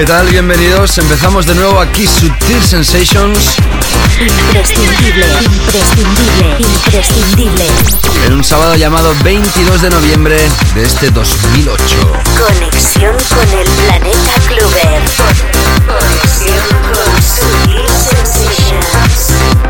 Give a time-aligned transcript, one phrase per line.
[0.00, 0.28] ¿Qué tal?
[0.28, 0.96] Bienvenidos.
[0.96, 3.56] Empezamos de nuevo aquí Sutil Sensations.
[4.18, 7.66] Imprescindible, imprescindible, imprescindible.
[8.24, 10.38] En un sábado llamado 22 de noviembre
[10.74, 11.82] de este 2008.
[12.48, 15.02] Conexión con el planeta Clover.
[15.86, 16.64] Conexión
[16.94, 19.69] con Sutil Sensations.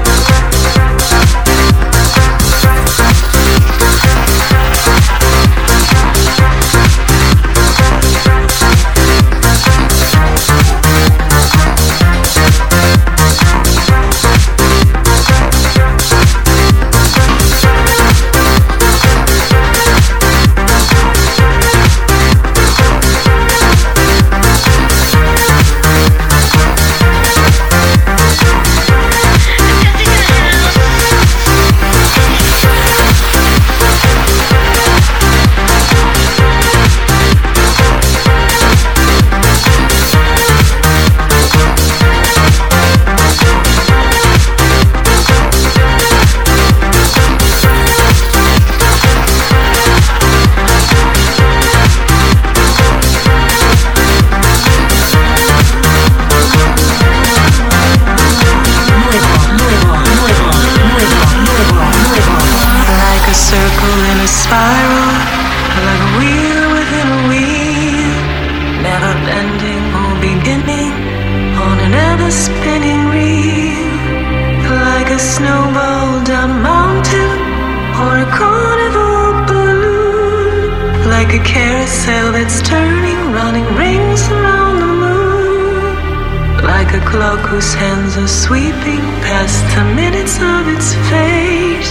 [87.61, 91.89] Whose hands are sweeping past the minutes of its fate.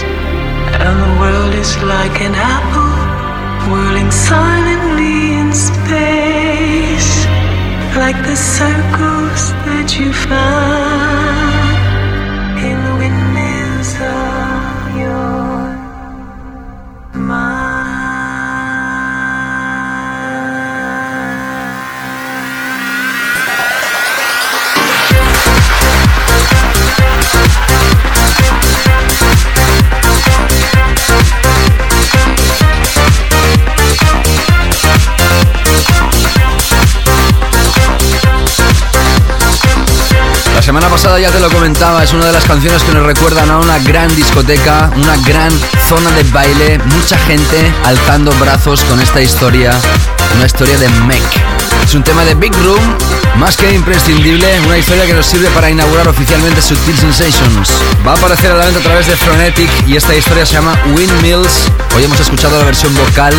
[0.82, 2.96] And the world is like an apple
[3.70, 7.12] whirling silently in space.
[8.02, 8.99] Like the circles
[41.02, 43.78] pasada ya te lo comentaba, es una de las canciones que nos recuerdan a una
[43.78, 45.50] gran discoteca, una gran
[45.88, 49.72] zona de baile, mucha gente alzando brazos con esta historia,
[50.36, 51.22] una historia de Mech.
[51.82, 52.98] Es un tema de Big Room,
[53.38, 57.70] más que imprescindible, una historia que nos sirve para inaugurar oficialmente Sutil Sensations.
[58.06, 60.78] Va a aparecer a la venta a través de Frenetic y esta historia se llama
[60.94, 61.70] Windmills.
[61.96, 63.32] Hoy hemos escuchado la versión vocal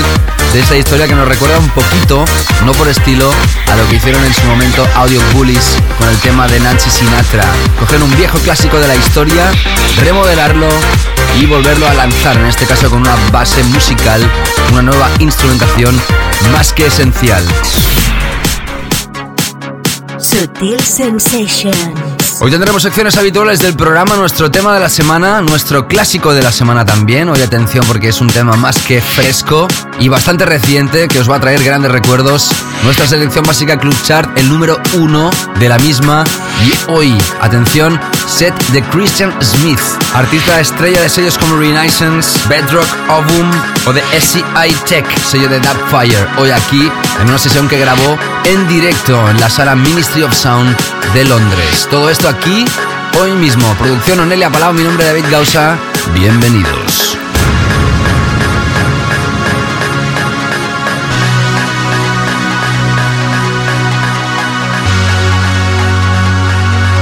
[0.53, 2.25] de esta historia que nos recuerda un poquito,
[2.65, 3.31] no por estilo,
[3.67, 7.45] a lo que hicieron en su momento Audio Bullies con el tema de Nancy Sinatra.
[7.79, 9.51] Coger un viejo clásico de la historia,
[9.97, 10.67] remodelarlo
[11.39, 14.21] y volverlo a lanzar, en este caso con una base musical,
[14.71, 15.99] una nueva instrumentación
[16.51, 17.43] más que esencial.
[20.17, 22.10] Sutil Sensations.
[22.43, 26.51] Hoy tendremos secciones habituales del programa, nuestro tema de la semana, nuestro clásico de la
[26.51, 27.29] semana también.
[27.29, 29.67] Hoy atención porque es un tema más que fresco
[29.99, 32.49] y bastante reciente que os va a traer grandes recuerdos.
[32.83, 35.29] Nuestra selección básica Club Chart, el número uno
[35.59, 36.23] de la misma.
[36.65, 39.79] Y hoy, atención, set de Christian Smith,
[40.15, 43.51] artista estrella de sellos como Renaissance, Bedrock, Ovum
[43.85, 46.27] o de SCI Tech, sello de Darkfire.
[46.39, 50.75] Hoy aquí, en una sesión que grabó en directo en la sala Ministry of Sound
[51.13, 51.87] de Londres.
[51.89, 52.65] Todo esto aquí,
[53.19, 53.65] hoy mismo.
[53.75, 55.77] Producción Onelia Palau, mi nombre es David Gausa.
[56.13, 57.17] Bienvenidos.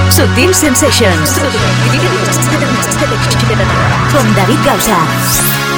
[0.09, 1.39] Sutil Sensations.
[4.11, 5.68] Con David Gausa.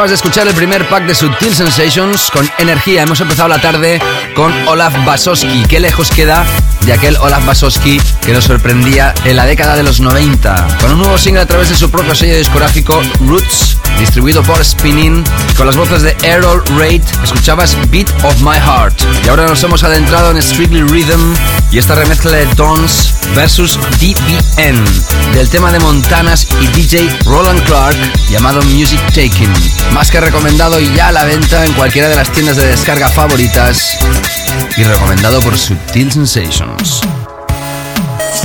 [0.00, 3.02] Acabas de escuchar el primer pack de Subtil Sensations con energía.
[3.02, 4.00] Hemos empezado la tarde
[4.34, 5.62] con Olaf Basoski.
[5.68, 6.46] Qué lejos queda
[6.86, 10.78] de aquel Olaf Basoski que nos sorprendía en la década de los 90.
[10.80, 15.22] Con un nuevo single a través de su propio sello discográfico Roots, distribuido por Spinning,
[15.58, 19.02] con las voces de Errol Raid, escuchabas Beat of My Heart.
[19.26, 21.34] Y ahora nos hemos adentrado en Strictly Rhythm
[21.70, 24.82] y esta remezcla de Dons versus DBN
[25.34, 27.96] del tema de Montanas y DJ Roland Clark
[28.30, 29.52] llamado Music Taking.
[29.92, 33.08] Más que recomendado y ya a la venta en cualquiera de las tiendas de descarga
[33.08, 33.98] favoritas
[34.76, 37.00] y recomendado por Subtil Sensations.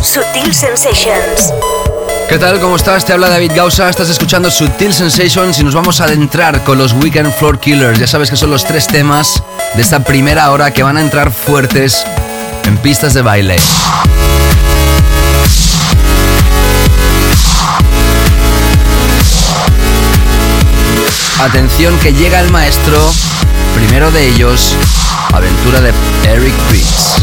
[0.01, 1.53] Subtil Sensations.
[2.27, 2.59] ¿Qué tal?
[2.59, 3.05] ¿Cómo estás?
[3.05, 6.93] Te habla David Gausa, estás escuchando Subtil Sensations y nos vamos a adentrar con los
[6.93, 7.99] Weekend Floor Killers.
[7.99, 9.43] Ya sabes que son los tres temas
[9.75, 12.03] de esta primera hora que van a entrar fuertes
[12.63, 13.57] en pistas de baile.
[21.39, 22.97] Atención que llega el maestro,
[23.75, 24.73] primero de ellos,
[25.33, 27.17] aventura de Eric Prydz.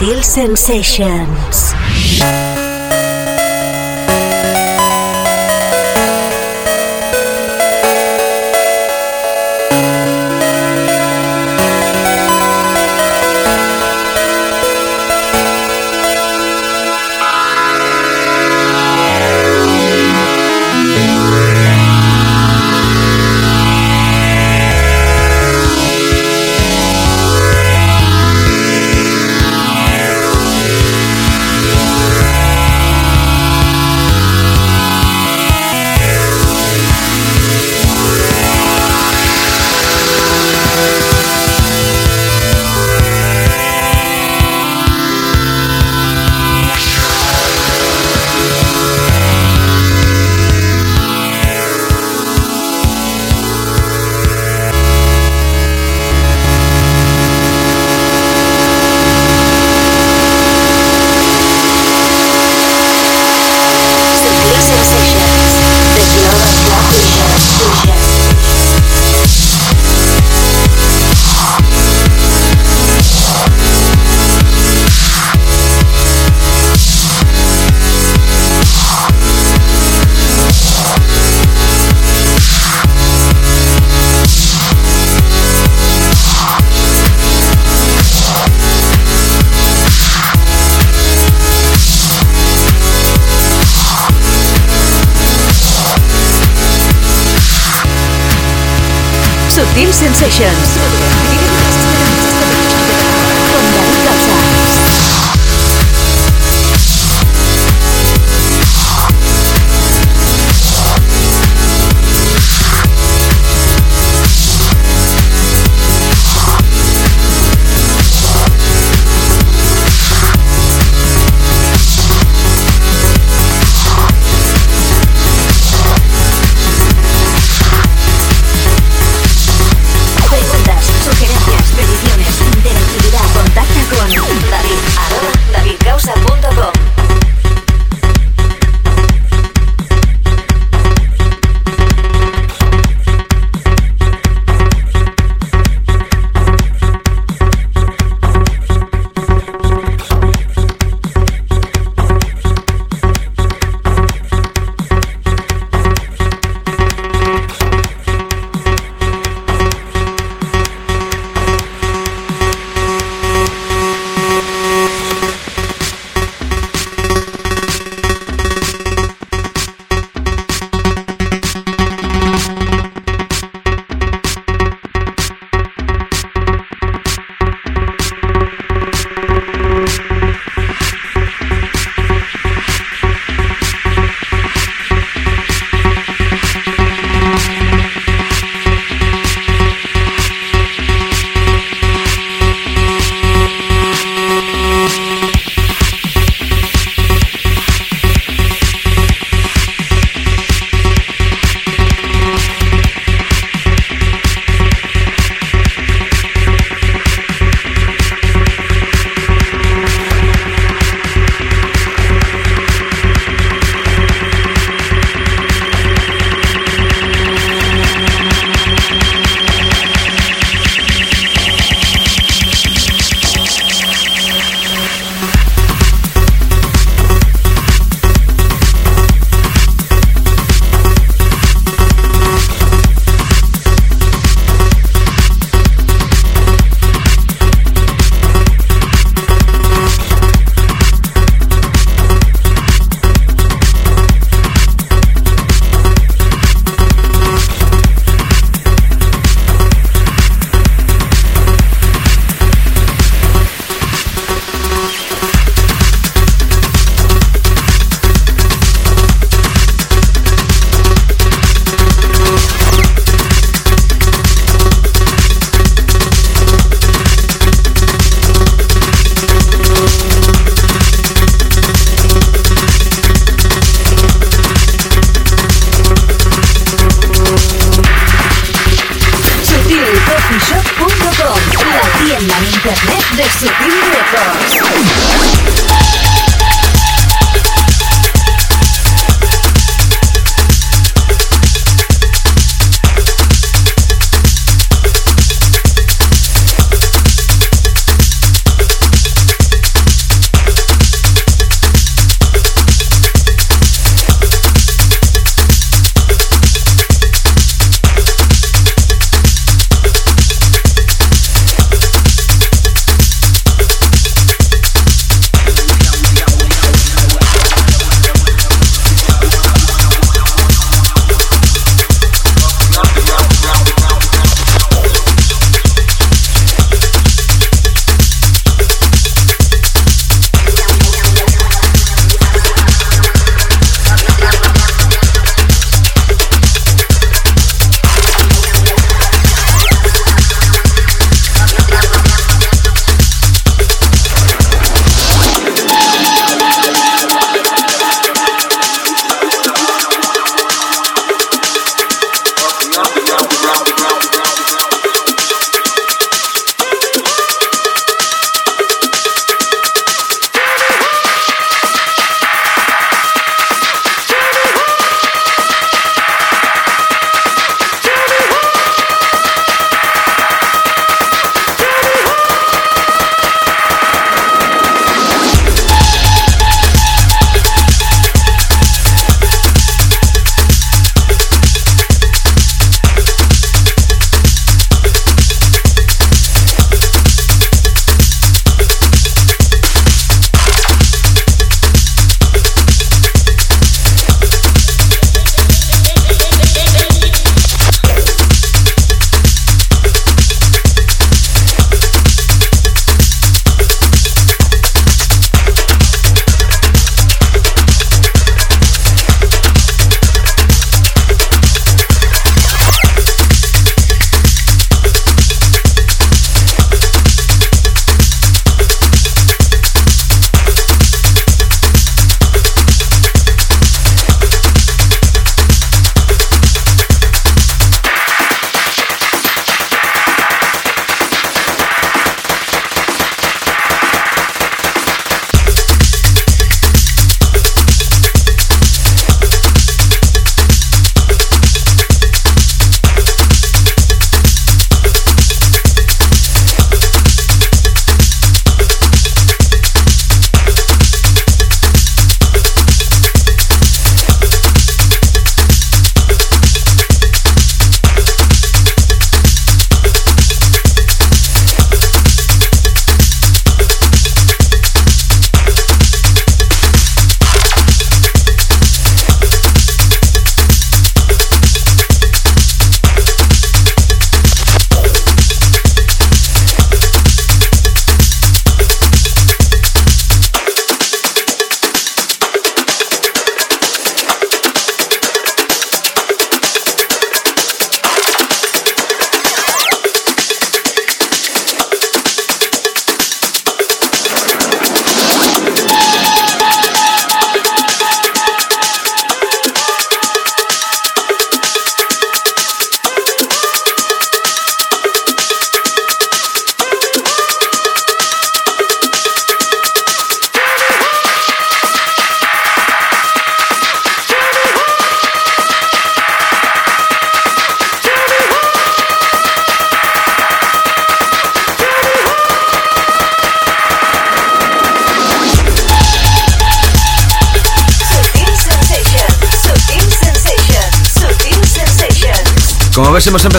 [0.00, 1.74] Sutil Sensations.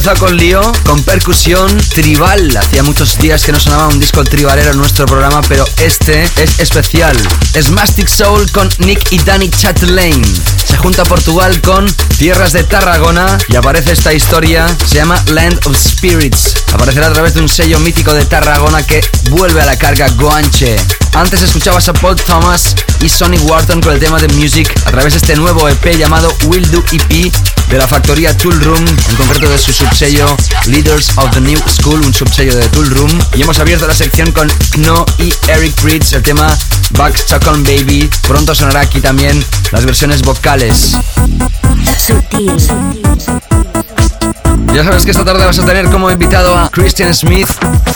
[0.01, 2.57] Empezado con lío, con percusión tribal.
[2.57, 6.59] Hacía muchos días que no sonaba un disco tribalero en nuestro programa, pero este es
[6.59, 7.15] especial.
[7.53, 10.23] Es Mastic Soul con Nick y Danny Chatelain.
[10.81, 11.85] Se junta Portugal con
[12.17, 14.65] Tierras de Tarragona y aparece esta historia.
[14.87, 16.55] Se llama Land of Spirits.
[16.73, 20.75] Aparecerá a través de un sello mítico de Tarragona que vuelve a la carga Guanche.
[21.13, 25.13] Antes escuchabas a Paul Thomas y Sonny Wharton con el tema de Music a través
[25.13, 27.31] de este nuevo EP llamado Will Do EP
[27.69, 32.01] de la factoría Tool Room, en concreto de su subsello Leaders of the New School,
[32.01, 33.19] un subsello de Tool Room.
[33.35, 36.57] Y hemos abierto la sección con Kno y Eric Bridge, el tema
[36.97, 38.09] Back Stockholm Baby.
[38.27, 40.97] Pronto sonará aquí también las versiones vocales.
[44.73, 47.49] Ya sabes que esta tarde vas a tener como invitado a Christian Smith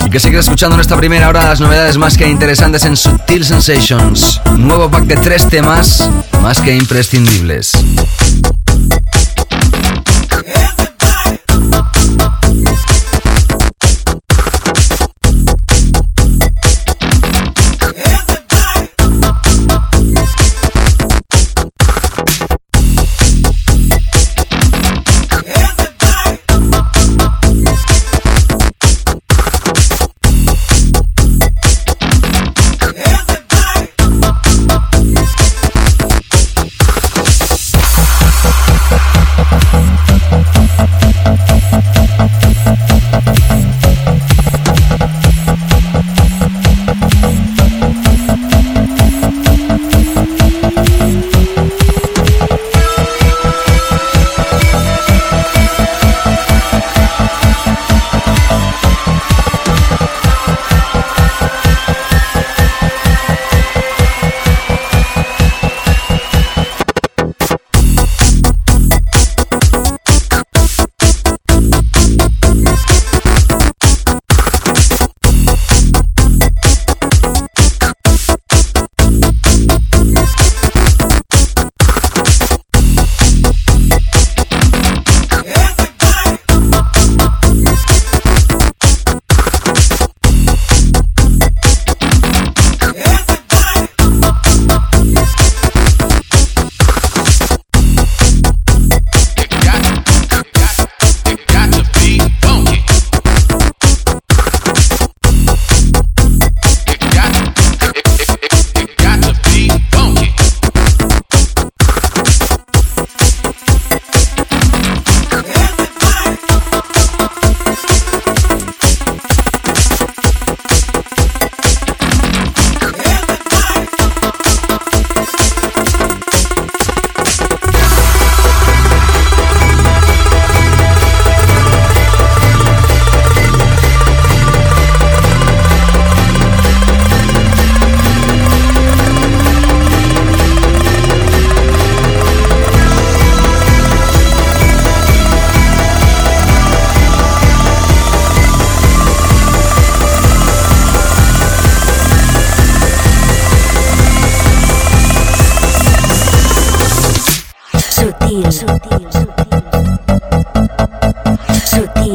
[0.05, 3.45] y que sigue escuchando en esta primera hora las novedades más que interesantes en Sutil
[3.45, 4.41] Sensations.
[4.47, 6.09] Un nuevo pack de tres temas
[6.41, 7.71] más que imprescindibles.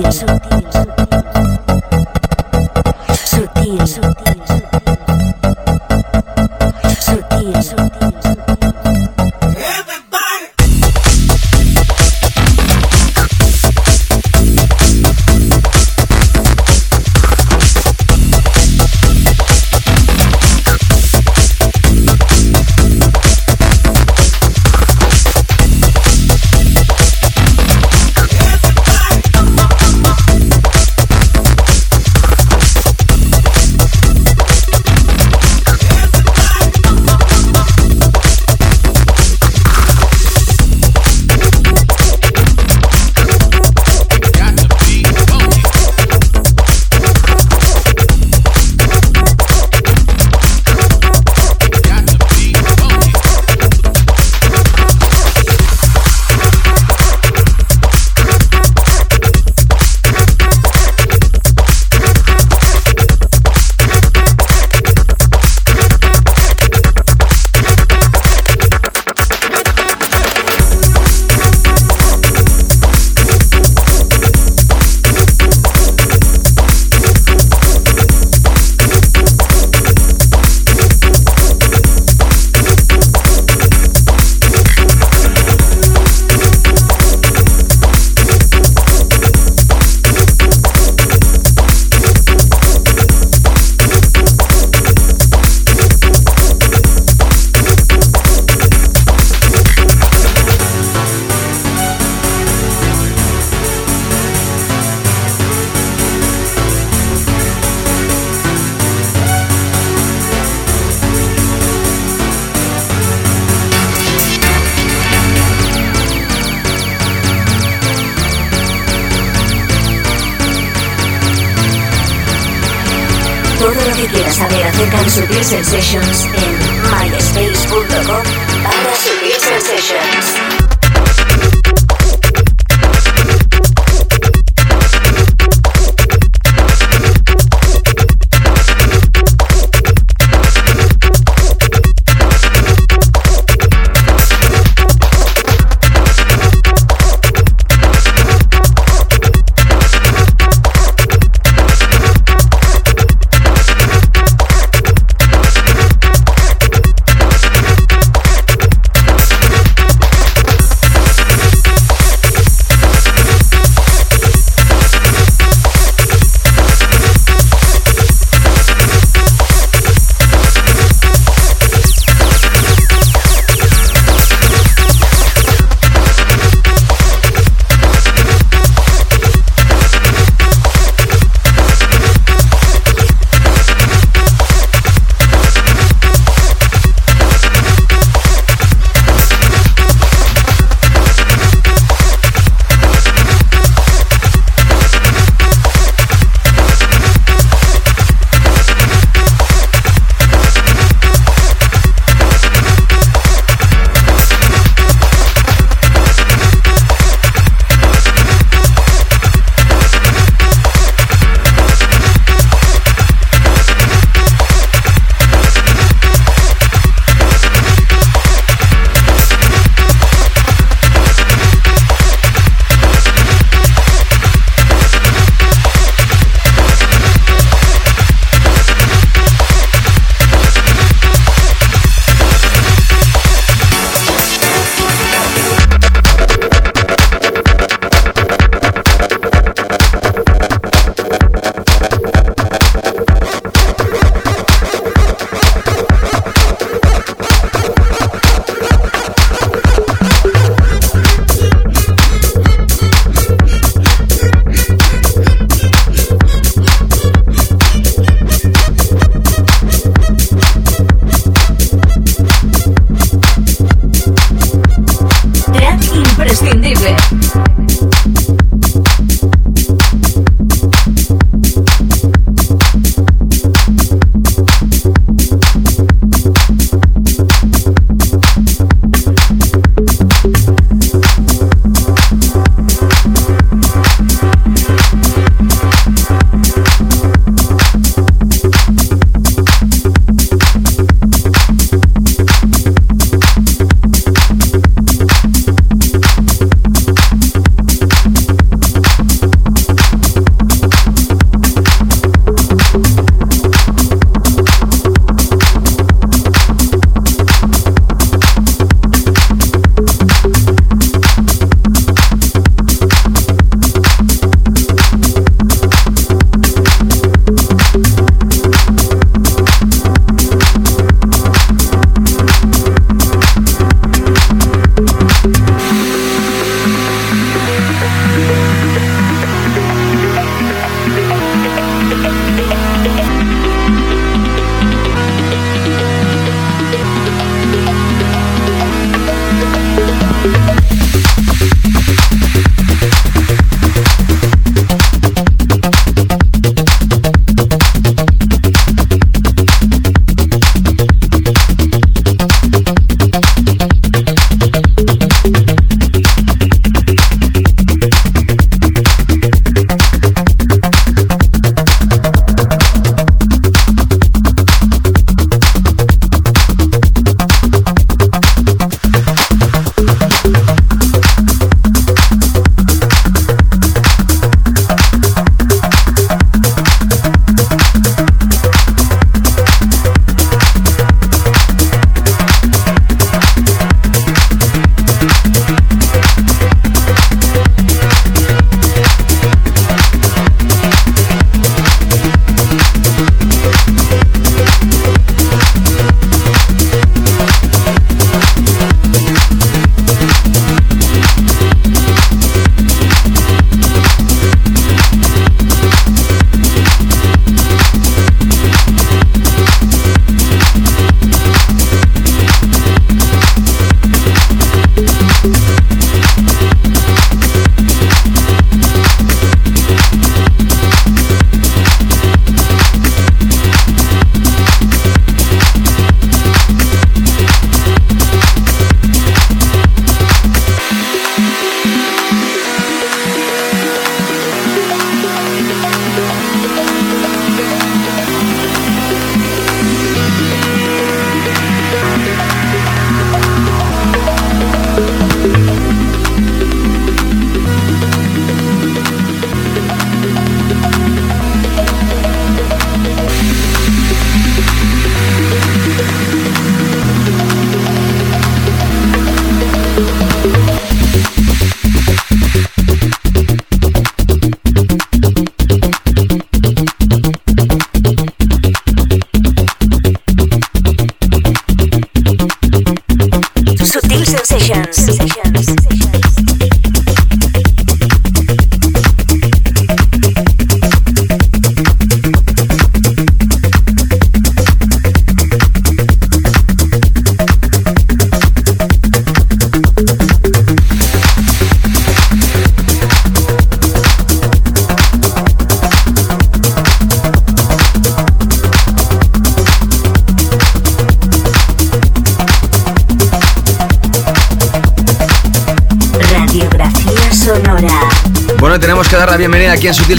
[0.02, 0.49] 也是。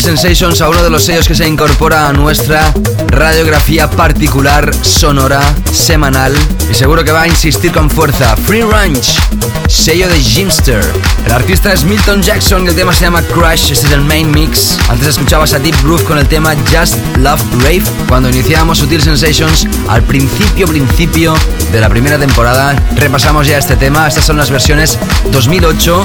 [0.02, 2.74] Sensations a uno de los sellos que se incorpora a nuestra
[3.10, 5.42] radiografía particular sonora
[5.72, 6.34] semanal
[6.70, 8.36] y seguro que va a insistir con fuerza.
[8.36, 9.20] Free Ranch,
[9.68, 10.84] sello de Jimster.
[11.26, 14.80] El artista es Milton Jackson el tema se llama Crush, este es el main mix.
[14.90, 19.68] Antes escuchabas a Deep Groove con el tema Just Love Rave cuando iniciábamos Sutil Sensations
[19.88, 21.36] al principio, principio
[21.72, 22.76] de la primera temporada.
[22.96, 24.98] Repasamos ya este tema, estas son las versiones
[25.32, 26.04] 2008.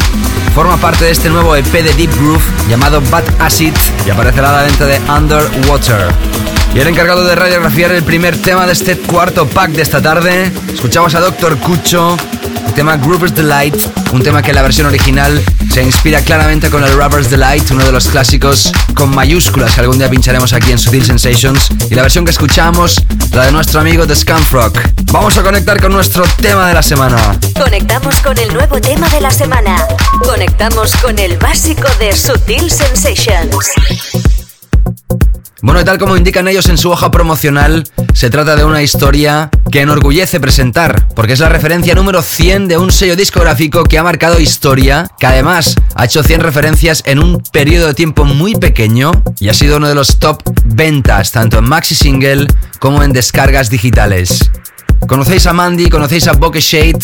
[0.56, 3.74] Forma parte de este nuevo EP de Deep Groove llamado Bad Acid
[4.06, 6.08] y aparecerá a la venta de Underwater.
[6.74, 10.50] Y el encargado de radiografiar el primer tema de este cuarto pack de esta tarde,
[10.72, 11.58] escuchamos a Dr.
[11.58, 12.16] Cucho,
[12.68, 13.76] el tema Groover's Delight,
[14.14, 17.84] un tema que en la versión original se inspira claramente con el Rubber's Delight, uno
[17.84, 21.68] de los clásicos con mayúsculas que algún día pincharemos aquí en Sutil Sensations.
[21.90, 22.96] Y la versión que escuchamos,
[23.36, 24.72] la de nuestro amigo The Scumfrog.
[25.12, 27.38] Vamos a conectar con nuestro tema de la semana.
[27.54, 29.76] Conectamos con el nuevo tema de la semana.
[30.24, 33.72] Conectamos con el básico de Sutil Sensations.
[35.60, 37.84] Bueno, y tal como indican ellos en su hoja promocional,
[38.14, 42.78] se trata de una historia que enorgullece presentar, porque es la referencia número 100 de
[42.78, 47.42] un sello discográfico que ha marcado historia, que además ha hecho 100 referencias en un
[47.52, 49.10] periodo de tiempo muy pequeño
[49.40, 52.46] y ha sido uno de los top ventas, tanto en maxi single
[52.78, 54.50] como en descargas digitales.
[55.06, 55.88] ¿Conocéis a Mandy?
[55.88, 56.98] ¿Conocéis a Bokeh Shade?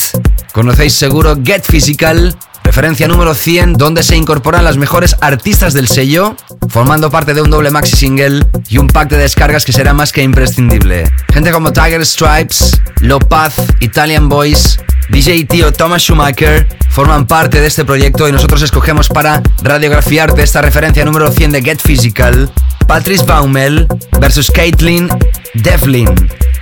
[0.53, 2.37] ¿Conocéis seguro Get Physical?
[2.65, 6.37] Referencia número 100, donde se incorporan las mejores artistas del sello,
[6.69, 10.13] formando parte de un doble maxi single y un pack de descargas que será más
[10.13, 11.11] que imprescindible.
[11.33, 14.79] Gente como Tiger Stripes, Lopaz, Italian Boys,
[15.11, 20.63] DJ Tío Thomas Schumacher forman parte de este proyecto y nosotros escogemos para radiografiarte esta
[20.63, 22.51] referencia número 100 de Get Physical,
[22.87, 23.87] Patrice Baumel
[24.21, 25.09] versus Caitlin
[25.55, 26.09] Devlin.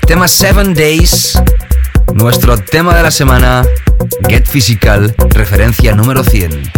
[0.07, 1.39] Tema 7 Days,
[2.15, 3.65] nuestro tema de la semana,
[4.29, 6.73] Get Physical, referencia número 100.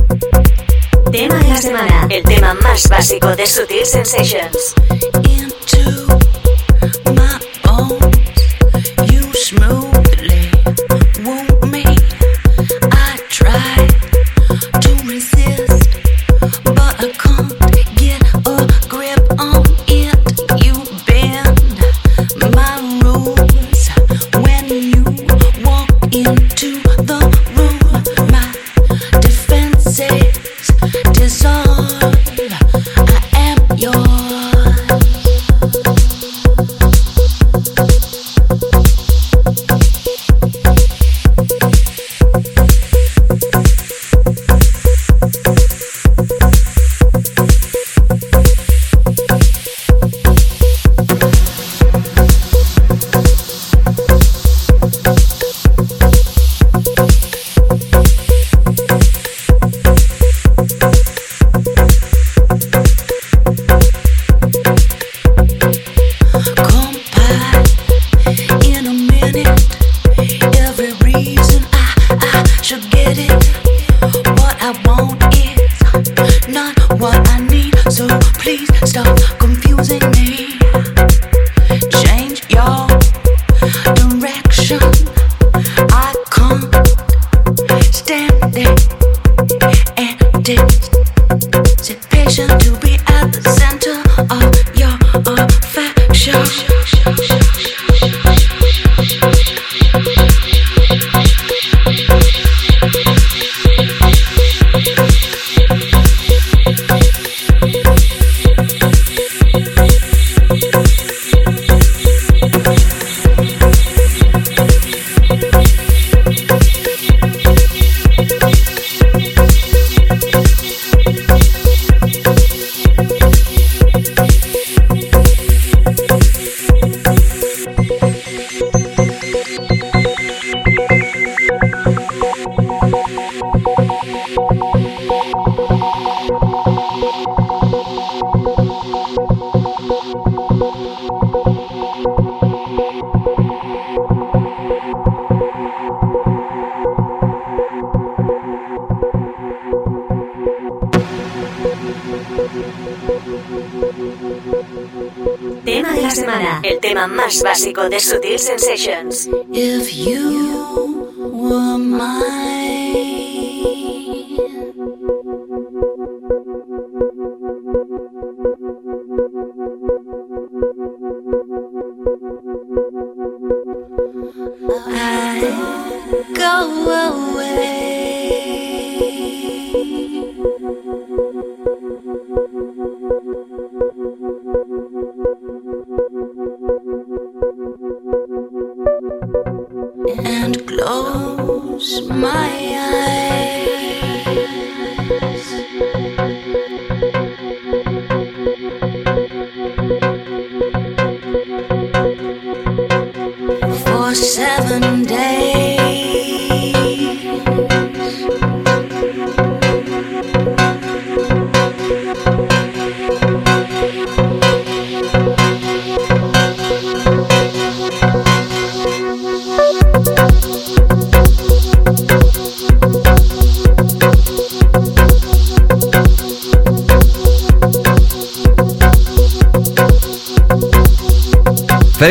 [1.11, 2.07] Tema de la semana.
[2.11, 4.75] El tema más básico de Sutil Sensations.
[5.73, 6.32] into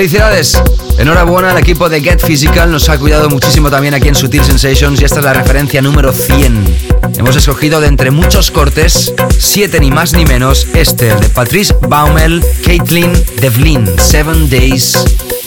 [0.01, 0.59] Felicidades.
[0.97, 4.99] Enhorabuena al equipo de Get Physical, nos ha cuidado muchísimo también aquí en Sutil Sensations
[4.99, 6.89] y esta es la referencia número 100.
[7.19, 11.75] Hemos escogido de entre muchos cortes, 7 ni más ni menos, este, el de Patrice
[11.87, 14.97] Baumel, Caitlin Devlin, Seven Days,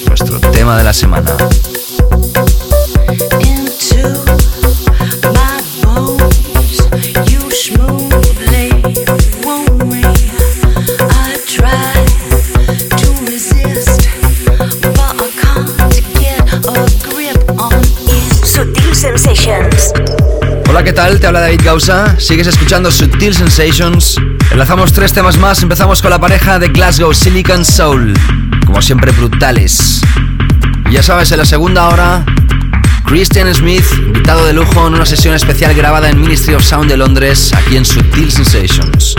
[0.06, 1.36] nuestro tema de la semana.
[20.94, 21.18] Tal?
[21.18, 22.18] Te habla David Gausa.
[22.20, 24.16] Sigues escuchando Sutil Sensations.
[24.52, 25.62] Enlazamos tres temas más.
[25.62, 28.14] Empezamos con la pareja de Glasgow Silicon Soul.
[28.64, 30.00] Como siempre, brutales.
[30.90, 32.24] ya sabes, en la segunda hora,
[33.06, 36.96] Christian Smith, invitado de lujo en una sesión especial grabada en Ministry of Sound de
[36.96, 39.16] Londres, aquí en Sutil Sensations.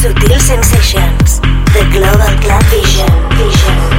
[0.00, 1.40] Sutil Sensations,
[1.72, 2.62] The Global Club.
[2.70, 3.97] Vision.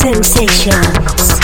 [0.00, 1.39] Sensations.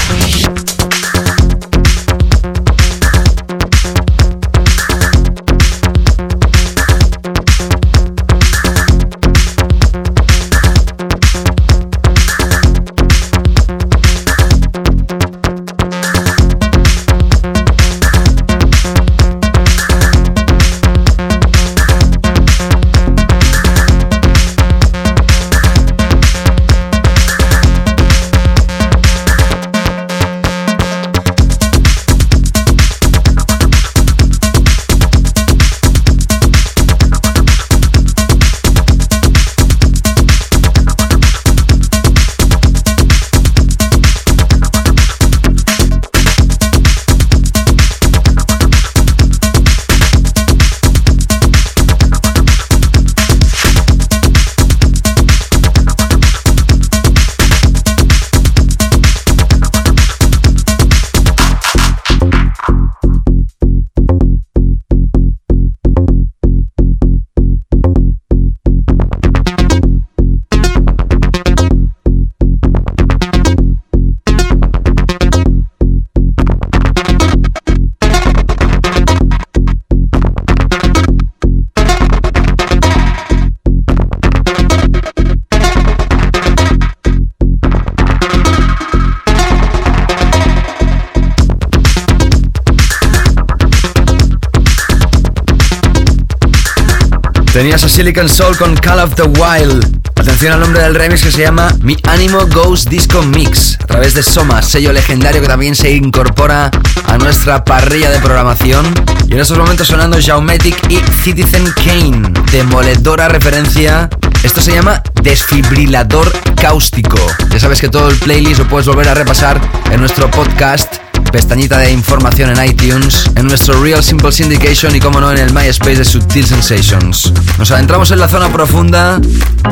[97.96, 100.02] Silicon Soul con Call of the Wild.
[100.16, 104.12] Atención al nombre del remix que se llama Mi Animo Goes Disco Mix, a través
[104.12, 106.70] de Soma, sello legendario que también se incorpora
[107.06, 108.84] a nuestra parrilla de programación.
[109.28, 114.10] Y en estos momentos sonando Jaumetic y Citizen Kane, demoledora referencia.
[114.42, 117.16] Esto se llama Desfibrilador Cáustico.
[117.48, 119.58] Ya sabes que todo el playlist lo puedes volver a repasar
[119.90, 120.95] en nuestro podcast
[121.30, 125.52] pestañita de información en iTunes, en nuestro Real Simple Syndication y como no en el
[125.52, 127.32] MySpace de Subtil Sensations.
[127.58, 129.20] Nos adentramos en la zona profunda,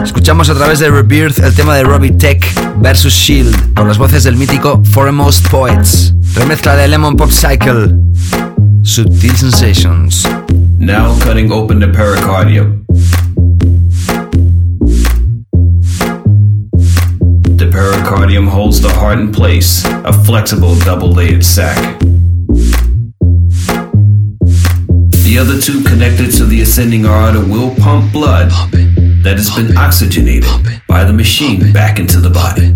[0.03, 2.45] escuchamos a través de Rebirth el tema de Robbie Tech
[2.77, 6.15] versus Shield con las voces del mítico Foremost Poets.
[6.35, 7.95] Remezcla de Lemon Pop Cycle.
[8.83, 10.29] Subtil Sensations.
[10.79, 12.74] Now cutting open the pericardium.
[19.15, 21.99] Holds in place, a flexible double-layered sac.
[25.25, 28.51] The other tube connected to the ascending aorta will pump blood
[29.23, 30.51] that has been oxygenated
[30.89, 32.73] by the machine back into the body.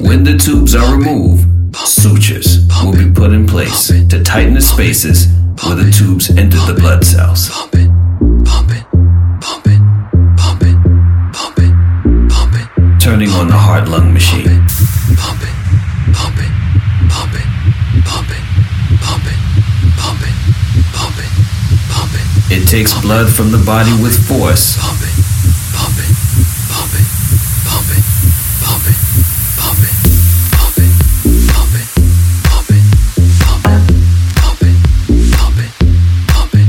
[0.00, 5.26] When the tubes are removed, sutures will be put in place to tighten the spaces
[5.64, 7.57] where the tubes enter the blood cells.
[23.08, 24.76] blood from the body with force.
[24.76, 25.16] Pump it, it,
[25.72, 25.96] pump
[26.68, 27.08] pump it,
[27.64, 28.04] pump it,
[28.60, 28.98] pump it,
[29.56, 29.96] pump it,
[30.28, 30.76] pump
[36.52, 36.68] it,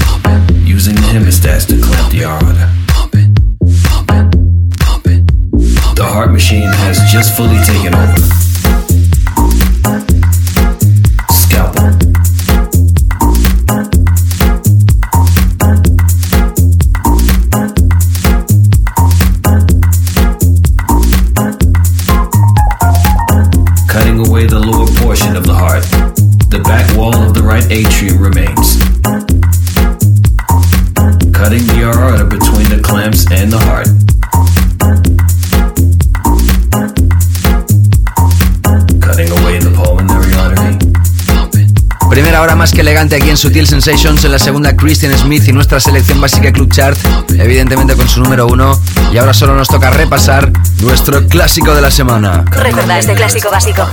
[0.00, 0.66] pump it.
[0.66, 2.72] Using hemostats to clamp the aorta.
[2.88, 3.28] Pump it,
[3.84, 4.24] pump it,
[4.80, 5.20] pump it,
[5.52, 5.96] pump it.
[5.96, 7.83] The heart machine has just fully taken.
[43.04, 46.72] Elegante aquí en Sutil Sensations, en la segunda Christian Smith y nuestra selección básica Club
[46.72, 46.96] Chart,
[47.30, 48.80] evidentemente con su número uno.
[49.12, 50.50] Y ahora solo nos toca repasar
[50.80, 52.44] nuestro clásico de la semana.
[52.50, 53.86] Recuerda este clásico básico.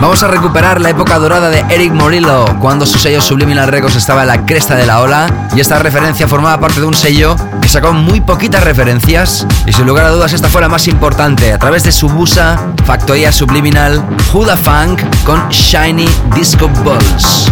[0.00, 4.22] Vamos a recuperar la época dorada de Eric Morillo, cuando su sello Subliminal Records estaba
[4.22, 7.68] en la cresta de la ola, y esta referencia formaba parte de un sello que
[7.68, 11.58] sacó muy poquitas referencias, y sin lugar a dudas esta fue la más importante, a
[11.58, 14.04] través de su busa, Factoría Subliminal,
[14.34, 17.51] Huda Funk con Shiny Disco Balls.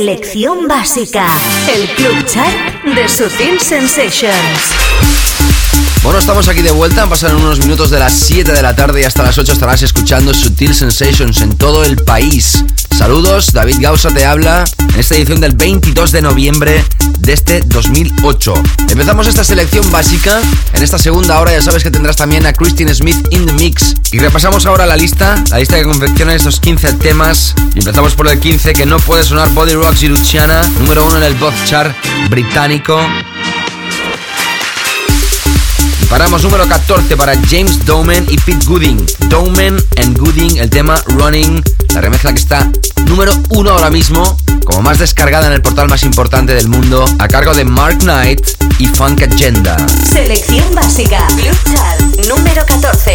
[0.00, 1.26] Selección básica.
[1.70, 5.39] El club chat de Sutil Sensations.
[6.02, 9.04] Bueno, estamos aquí de vuelta, pasan unos minutos de las 7 de la tarde y
[9.04, 12.64] hasta las 8 estarás escuchando Sutil Sensations en todo el país.
[12.96, 16.84] Saludos, David Gausa te habla en esta edición del 22 de noviembre
[17.18, 18.54] de este 2008.
[18.88, 20.40] Empezamos esta selección básica.
[20.72, 23.94] En esta segunda hora ya sabes que tendrás también a Christine Smith in the Mix.
[24.10, 27.54] Y repasamos ahora la lista, la lista que confecciona estos 15 temas.
[27.74, 31.18] Y empezamos por el 15 que no puede sonar Body Rocks y Luciana, número 1
[31.18, 31.94] en el Bob Chart
[32.30, 32.98] británico.
[36.10, 39.06] Paramos número 14 para James Doman y Pete Gooding.
[39.28, 41.62] Doman and Gooding, el tema Running,
[41.94, 42.68] la remezcla que está
[43.06, 47.28] número 1 ahora mismo, como más descargada en el portal más importante del mundo, a
[47.28, 48.44] cargo de Mark Knight
[48.80, 49.76] y Funk Agenda.
[50.12, 53.14] Selección básica, Blue número 14.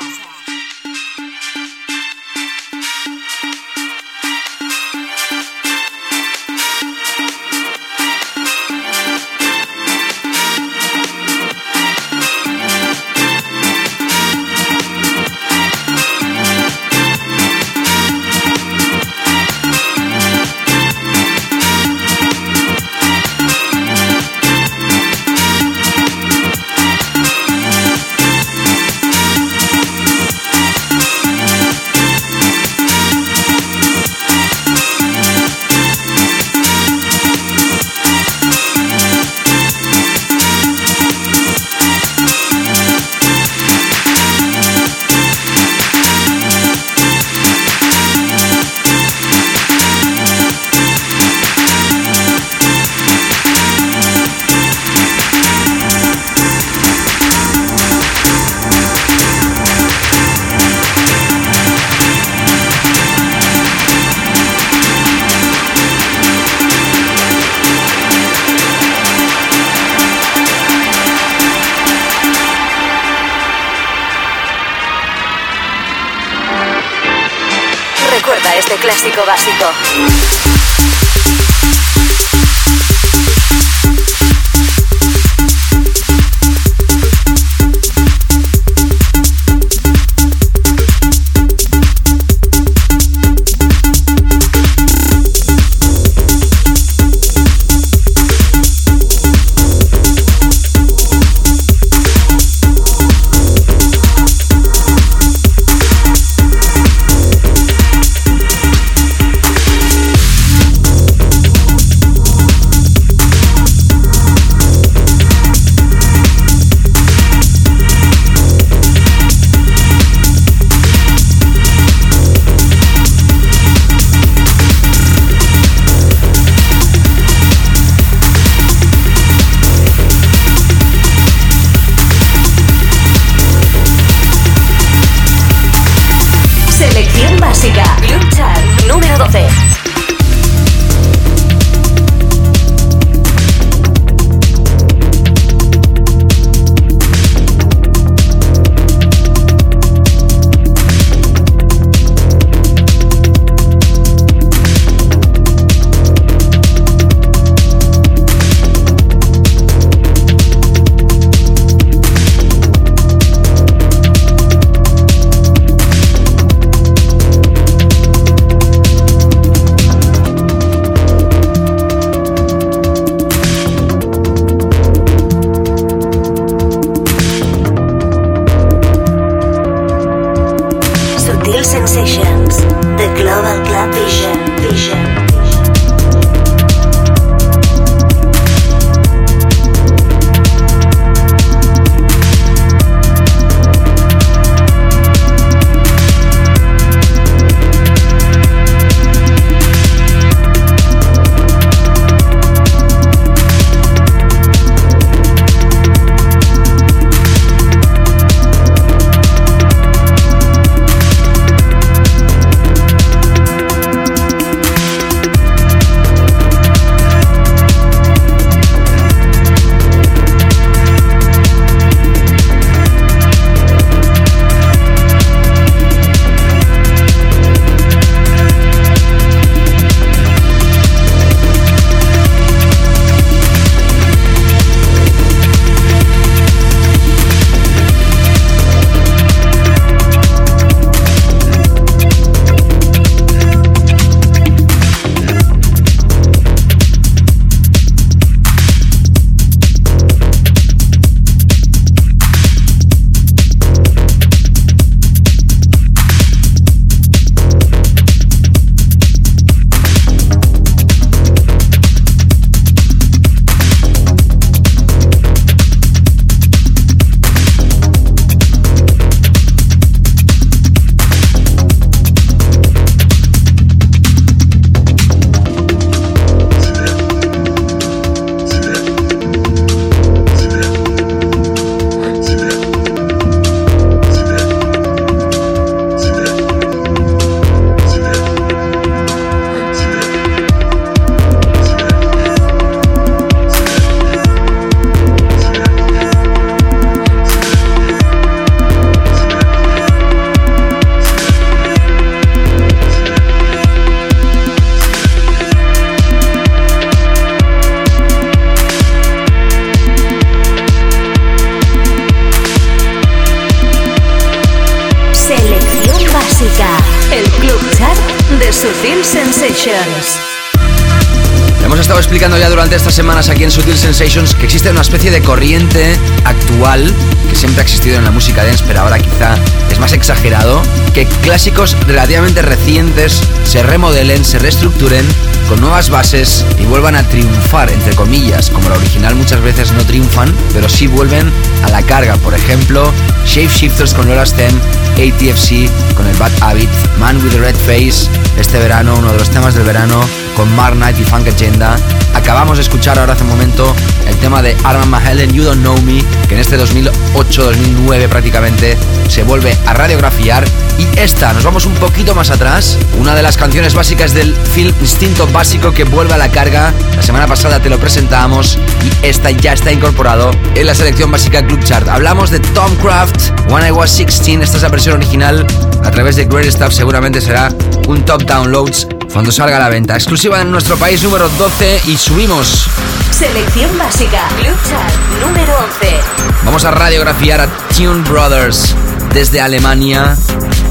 [322.49, 326.91] Durante estas semanas aquí en Sutil Sensations que existe una especie de corriente actual
[327.29, 329.35] que siempre ha existido en la música dance, pero ahora quizá
[329.69, 330.61] es más exagerado,
[330.93, 335.05] que clásicos relativamente recientes se remodelen, se reestructuren
[335.47, 339.85] con nuevas bases y vuelvan a triunfar, entre comillas, como la original muchas veces no
[339.85, 341.31] triunfan, pero sí vuelven
[341.63, 342.15] a la carga.
[342.17, 342.91] Por ejemplo,
[343.25, 344.57] Shape Shifters con Lola Stem,
[344.95, 346.69] ATFC con el Bad Habit,
[346.99, 350.01] Man with a Red Face, este verano, uno de los temas del verano,
[350.35, 351.75] con Mark Knight y Funk Agenda.
[352.13, 353.73] Acabamos de escuchar ahora hace un momento
[354.07, 358.77] el tema de Arman Mahalen, You Don't Know Me, que en este 2008-2009 prácticamente
[359.07, 360.45] se vuelve a radiografiar.
[360.77, 364.73] Y esta, nos vamos un poquito más atrás, una de las canciones básicas del film
[364.81, 366.73] Instinto Básico que vuelve a la carga.
[366.95, 371.45] La semana pasada te lo presentábamos y esta ya está incorporado en la selección básica
[371.45, 371.87] Club Chart.
[371.87, 375.45] Hablamos de Tom Craft, When I Was 16, esta es la versión original
[375.83, 377.49] a través de Great Stuff, seguramente será
[377.87, 379.95] un top downloads cuando salga a la venta.
[379.95, 382.67] Exclusiva en nuestro país número 12 y subimos.
[383.11, 384.27] Selección básica.
[384.39, 385.99] Club Chart número 11.
[386.43, 388.75] Vamos a radiografiar a Tune Brothers
[389.13, 390.15] desde Alemania.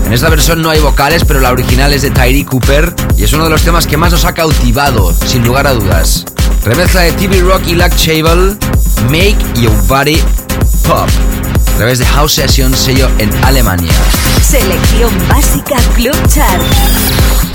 [0.06, 3.32] En esta versión no hay vocales, pero la original es de Tyree Cooper y es
[3.32, 6.24] uno de los temas que más nos ha cautivado, sin lugar a dudas.
[6.64, 8.56] Remezcla de TV Rock y Luck Chable,
[9.04, 10.20] Make Your Body
[10.86, 11.08] Pop.
[11.74, 13.92] A través de House Session, sello en Alemania.
[14.42, 17.49] Selección básica Club Chart.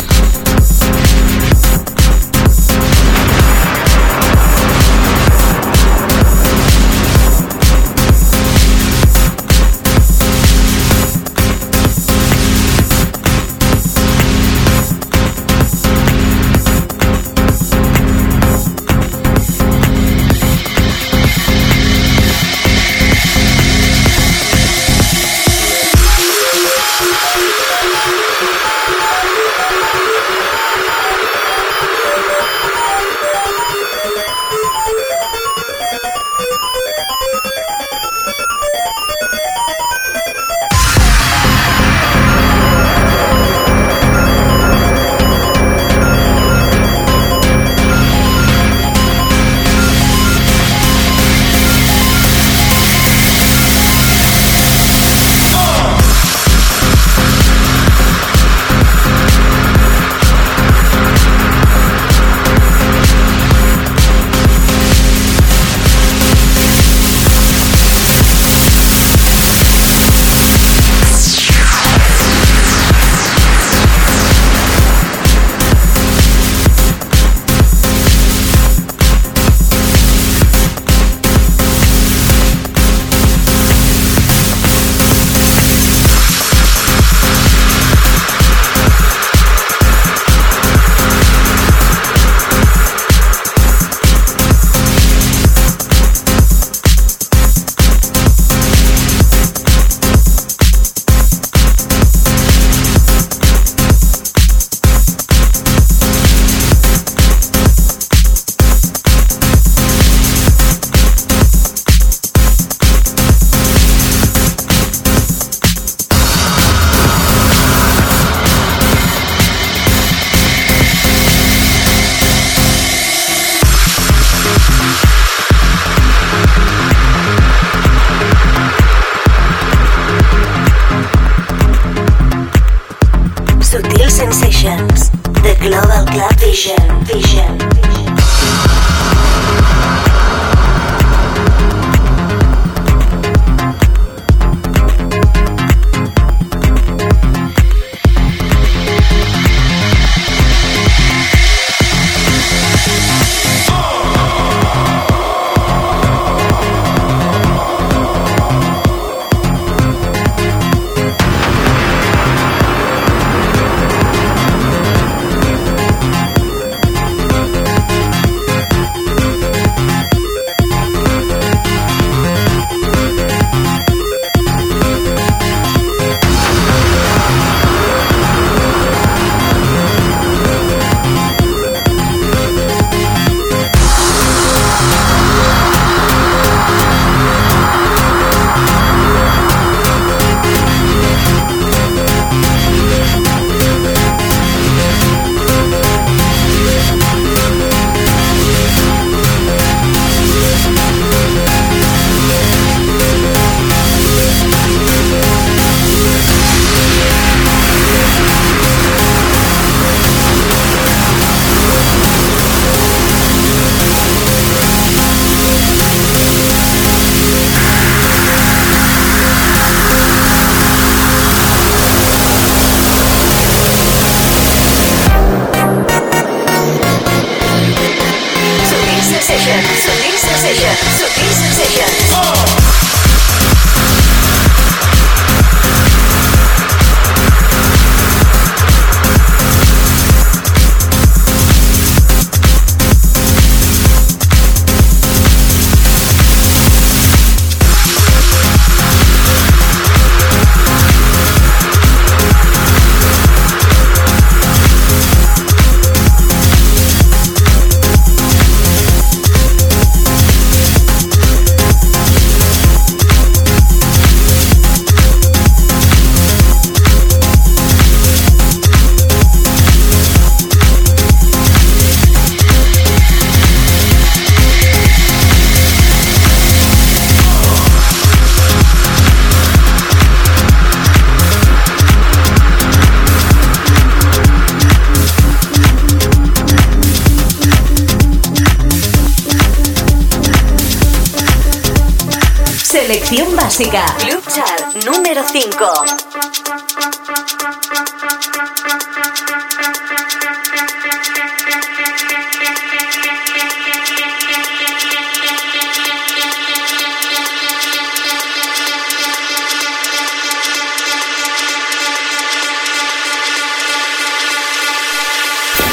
[292.85, 293.83] Selección básica.
[293.97, 295.85] Club Chart número 5.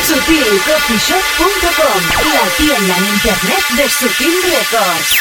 [0.07, 2.01] SutilCoffeeShop.com,
[2.33, 5.21] la tienda en internet de Sutil Records.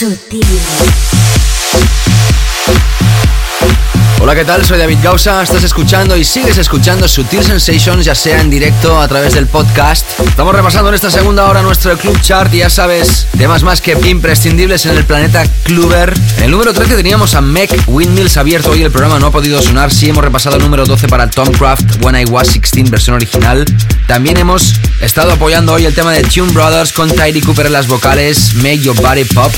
[0.00, 1.19] sutil.
[4.30, 4.64] Hola, ¿qué tal?
[4.64, 9.08] Soy David Gausa, estás escuchando y sigues escuchando Sutil Sensations, ya sea en directo a
[9.08, 10.06] través del podcast.
[10.20, 13.98] Estamos repasando en esta segunda hora nuestro Club Chart y ya sabes, temas más que
[14.08, 16.14] imprescindibles en el planeta Cluber.
[16.36, 19.60] En el número 13 teníamos a Meg Windmills abierto, hoy el programa no ha podido
[19.60, 23.16] sonar, sí hemos repasado el número 12 para Tom Craft, When I Was 16, versión
[23.16, 23.64] original.
[24.06, 27.88] También hemos estado apoyando hoy el tema de Tune Brothers con Tidy Cooper en las
[27.88, 29.52] vocales, Make Your Body Pop.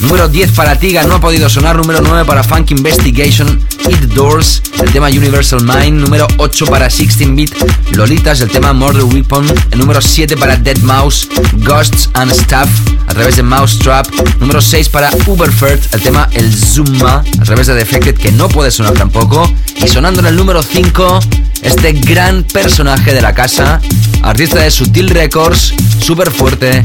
[0.00, 1.76] Número 10 para Tiga, no ha podido sonar.
[1.76, 6.00] Número 9 para Funk Investigation, Hit Doors, el tema Universal Mind.
[6.00, 7.54] Número 8 para 16-Bit,
[7.92, 9.46] Lolitas, el tema Murder Weapon.
[9.70, 12.68] El número 7 para Dead Mouse, Ghosts and Stuff,
[13.06, 14.06] a través de Mousetrap.
[14.40, 18.70] Número 6 para Uberfert, el tema El Zuma, a través de Defected, que no puede
[18.70, 19.50] sonar tampoco.
[19.76, 21.20] Y sonando en el número 5,
[21.62, 23.80] este gran personaje de la casa,
[24.22, 26.82] artista de Sutil Records, súper fuerte,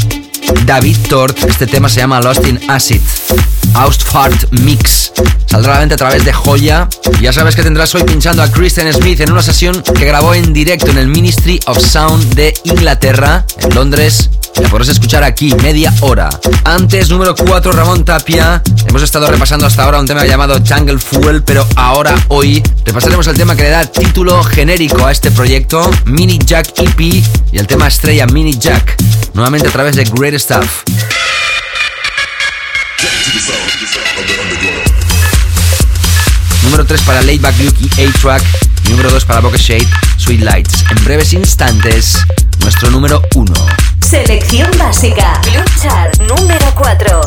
[0.65, 1.43] David Tort.
[1.43, 3.01] Este tema se llama Lost in Acid.
[3.73, 5.11] Ausfart Mix.
[5.45, 6.87] Saldrá a la venta a través de Joya.
[7.21, 10.53] Ya sabes que tendrás hoy pinchando a Kristen Smith en una sesión que grabó en
[10.53, 14.29] directo en el Ministry of Sound de Inglaterra, en Londres.
[14.61, 16.29] La podrás escuchar aquí, media hora.
[16.65, 18.61] Antes, número 4, Ramón Tapia.
[18.87, 23.37] Hemos estado repasando hasta ahora un tema llamado Jungle Fuel, pero ahora, hoy, repasaremos el
[23.37, 27.23] tema que le da título genérico a este proyecto, Mini Jack EP, y
[27.53, 28.95] el tema estrella Mini Jack,
[29.33, 30.83] nuevamente a través de Great Stuff.
[36.63, 38.43] Número 3 para Laidback Luke y A-Track.
[38.89, 40.83] Número 2 para Bokeh Shade, Sweet Lights.
[40.89, 42.17] En breves instantes,
[42.59, 43.53] nuestro número 1.
[44.01, 45.39] Selección básica.
[45.41, 47.21] Club Chart número 4.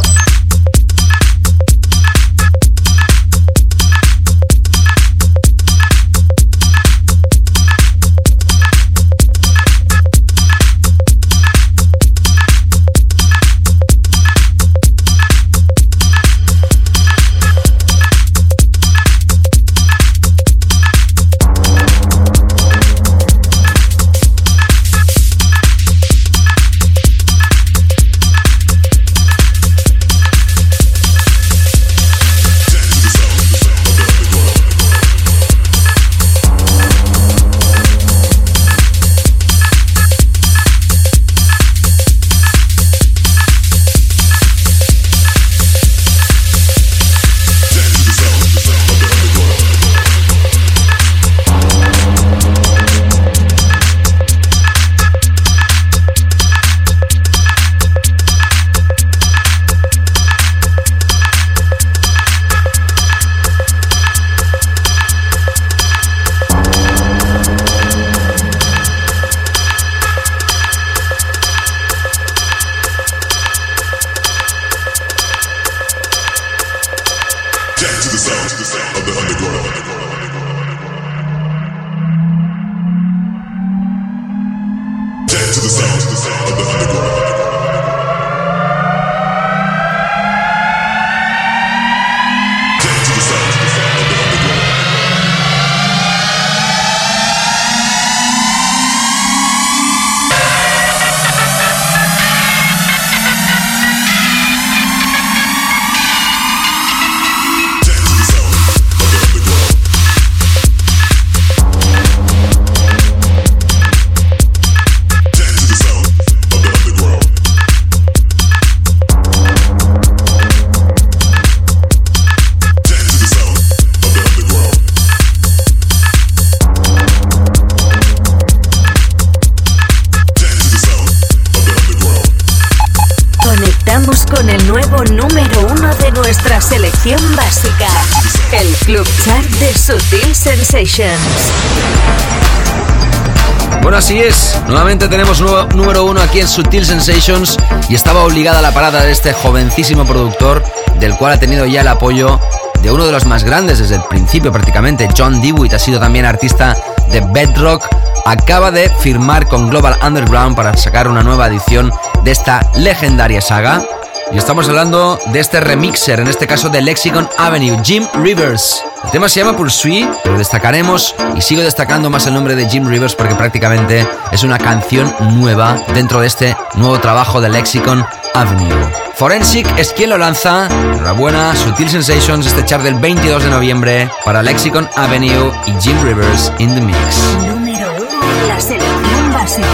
[143.80, 144.60] Bueno, así es.
[144.66, 147.56] Nuevamente tenemos número uno aquí en Sutil Sensations
[147.88, 150.62] y estaba obligada a la parada de este jovencísimo productor,
[150.98, 152.38] del cual ha tenido ya el apoyo
[152.82, 155.08] de uno de los más grandes desde el principio prácticamente.
[155.16, 156.76] John Dewitt ha sido también artista
[157.08, 157.86] de Bedrock.
[158.26, 161.90] Acaba de firmar con Global Underground para sacar una nueva edición
[162.22, 163.82] de esta legendaria saga.
[164.30, 168.82] Y estamos hablando de este remixer, en este caso de Lexicon Avenue, Jim Rivers.
[169.12, 173.14] Tema se llama Pursuit, pero destacaremos y sigo destacando más el nombre de Jim Rivers
[173.14, 178.90] porque prácticamente es una canción nueva dentro de este nuevo trabajo de Lexicon Avenue.
[179.14, 180.66] Forensic es quien lo lanza.
[180.66, 186.50] Enhorabuena, Sutil Sensations, este chart del 22 de noviembre para Lexicon Avenue y Jim Rivers
[186.58, 187.36] in the Mix.
[187.46, 189.66] Número 1, la selección básica.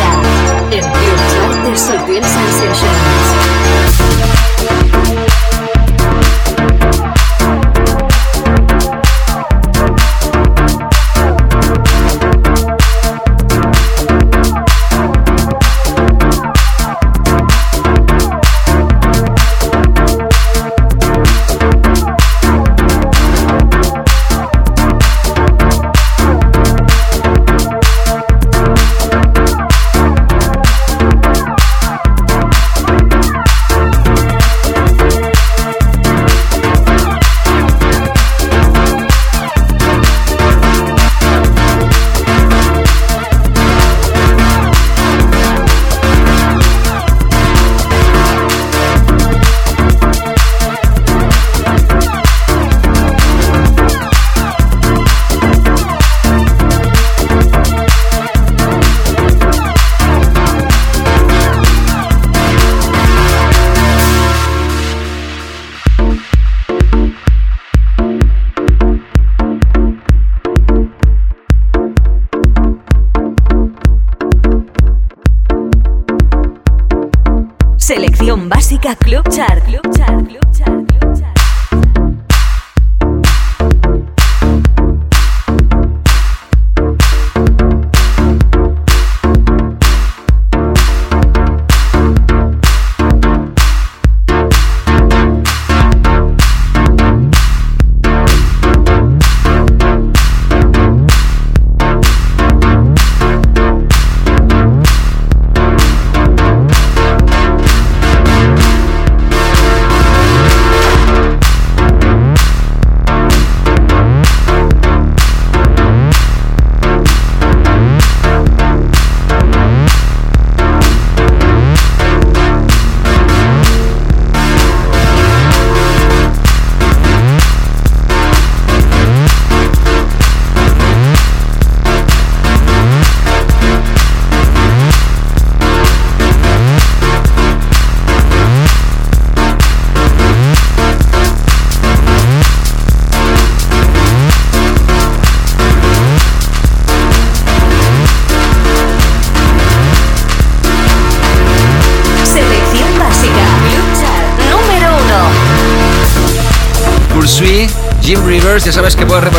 [0.68, 3.57] De Sutil Sensations.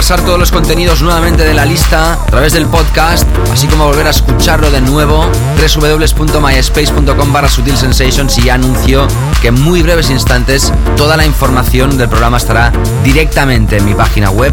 [0.10, 4.08] Repasar todos los contenidos nuevamente de la lista a través del podcast, así como volver
[4.08, 5.30] a escucharlo de nuevo.
[5.60, 9.08] www.myspace.com barra Sutil Sensations y anuncio
[9.40, 12.72] que en muy breves instantes toda la información del programa estará
[13.04, 14.52] directamente en mi página web.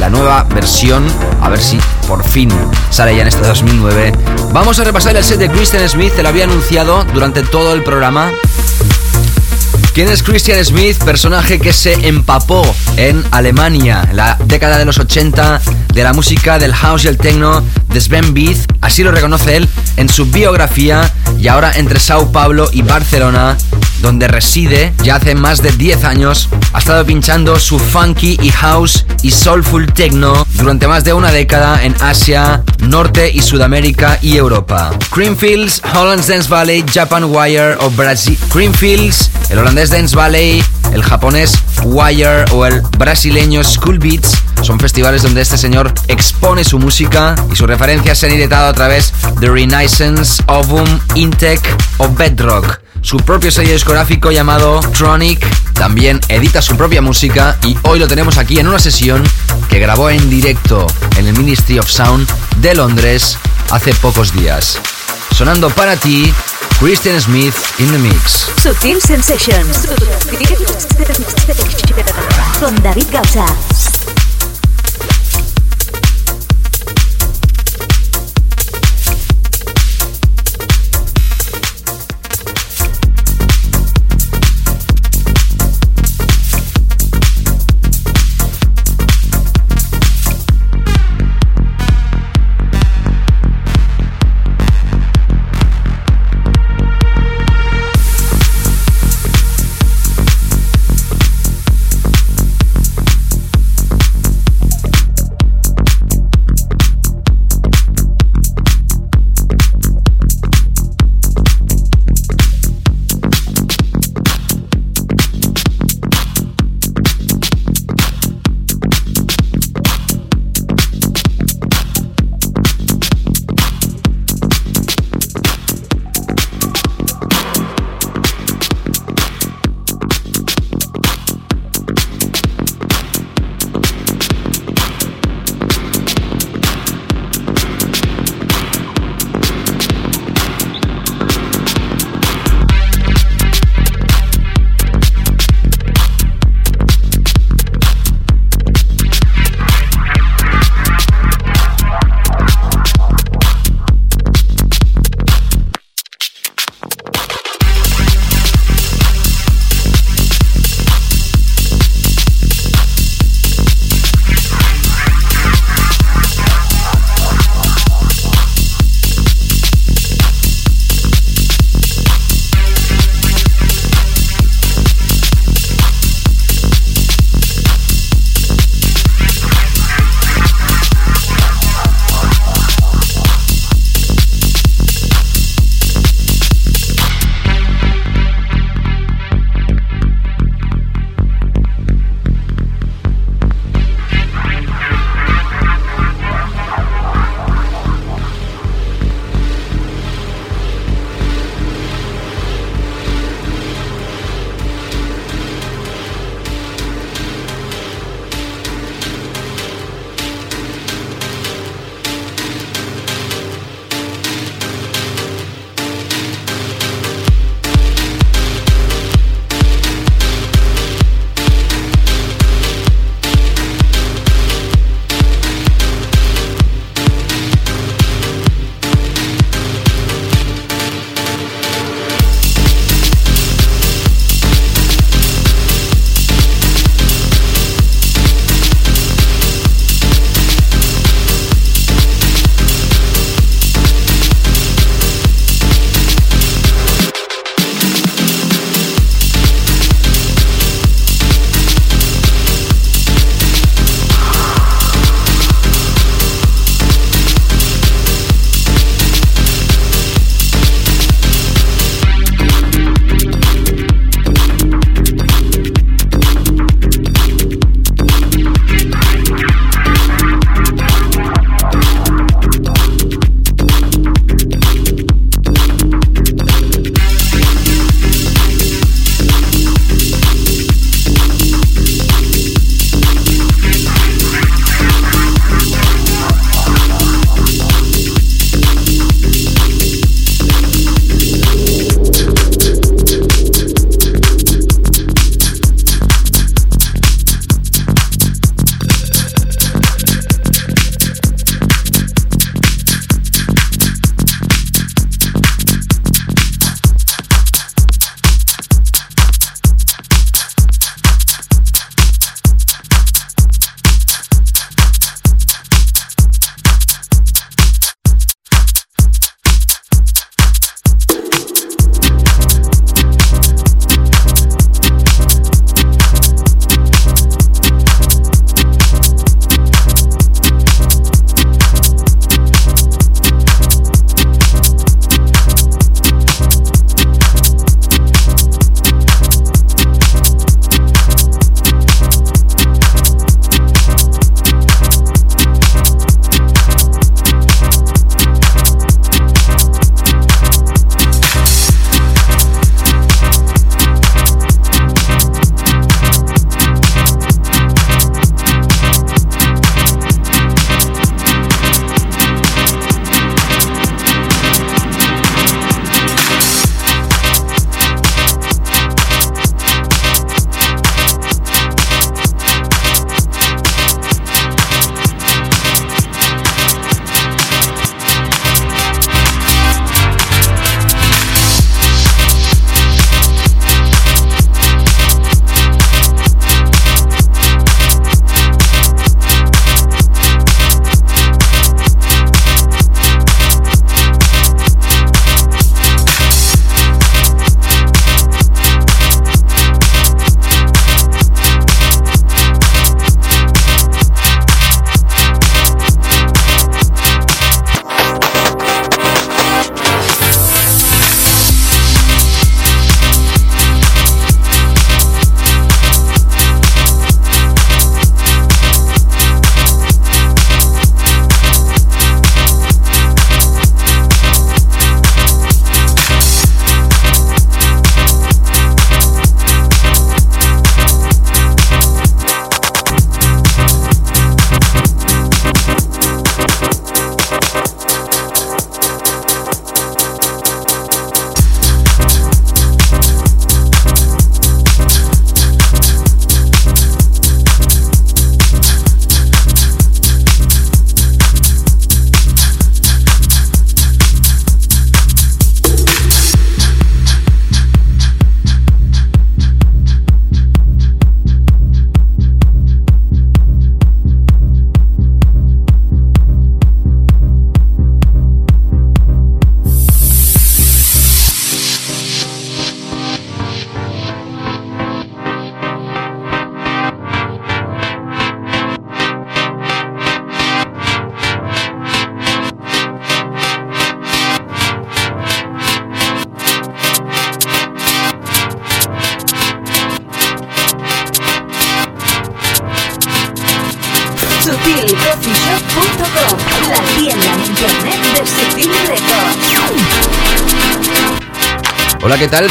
[0.00, 1.06] La nueva versión,
[1.42, 1.78] a ver si
[2.08, 2.48] por fin
[2.88, 4.12] sale ya en este 2009.
[4.54, 7.82] Vamos a repasar el set de Christian Smith, te lo había anunciado durante todo el
[7.82, 8.32] programa.
[9.94, 10.98] ¿Quién es Christian Smith?
[11.04, 12.66] Personaje que se empapó
[12.96, 15.60] en Alemania la década de los 80
[15.94, 19.68] de la música del house y el techno de Sven Beat, así lo reconoce él
[19.96, 23.56] en su biografía y ahora entre Sao Paulo y Barcelona,
[24.02, 29.06] donde reside ya hace más de 10 años, ha estado pinchando su funky y house
[29.24, 34.90] y soulful techno durante más de una década en Asia, Norte y Sudamérica y Europa.
[35.10, 38.38] Creamfields, Holland's Dance Valley, Japan Wire o Brasil.
[38.52, 45.22] Creamfields, el holandés Dance Valley, el japonés Wire o el brasileño School Beats son festivales
[45.22, 49.48] donde este señor expone su música y sus referencias se han editado a través de
[49.48, 51.60] Renaissance, Ovum, Intec
[51.98, 52.83] o Bedrock.
[53.04, 58.38] Su propio sello discográfico llamado Tronic también edita su propia música y hoy lo tenemos
[58.38, 59.22] aquí en una sesión
[59.68, 60.86] que grabó en directo
[61.18, 62.26] en el Ministry of Sound
[62.56, 63.36] de Londres
[63.70, 64.78] hace pocos días.
[65.36, 66.32] Sonando para ti,
[66.80, 68.46] Christian Smith in the mix.
[68.62, 69.86] Sutil Sensations.
[72.58, 73.44] Con David Gausa.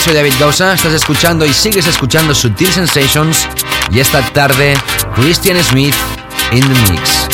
[0.03, 3.47] Soy David Gausa, estás escuchando y sigues escuchando Sutil Sensations
[3.89, 4.73] y esta tarde
[5.15, 5.95] Christian Smith
[6.51, 7.29] in the mix.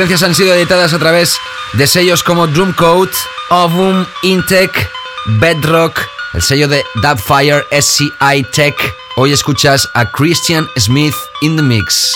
[0.00, 1.36] Referencias han sido editadas a través
[1.74, 3.10] de sellos como Drumcode,
[3.50, 4.90] Ovum, Intec,
[5.26, 6.00] Bedrock,
[6.32, 8.74] el sello de Dubfire SCI Tech.
[9.16, 12.09] Hoy escuchas a Christian Smith in the Mix.